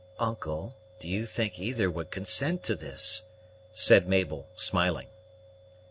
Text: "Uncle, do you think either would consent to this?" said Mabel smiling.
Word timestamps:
"Uncle, 0.17 0.75
do 0.97 1.07
you 1.07 1.27
think 1.27 1.59
either 1.59 1.87
would 1.87 2.09
consent 2.09 2.63
to 2.63 2.73
this?" 2.75 3.25
said 3.71 4.07
Mabel 4.07 4.47
smiling. 4.55 5.09